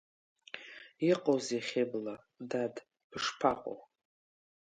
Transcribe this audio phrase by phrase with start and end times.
[1.09, 2.15] Иҟоузеи Хьыбла,
[2.49, 2.75] дад,
[3.09, 3.77] бышԥаҟоу?